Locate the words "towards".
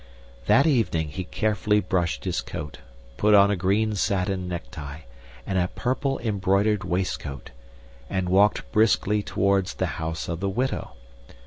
9.21-9.75